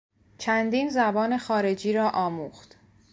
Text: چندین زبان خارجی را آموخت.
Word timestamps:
چندین 0.37 0.89
زبان 0.89 1.37
خارجی 1.37 1.93
را 1.93 2.09
آموخت. 2.09 2.75